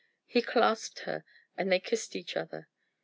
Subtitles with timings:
[0.25, 1.23] He clasped her,
[1.55, 2.67] and they kissed each other.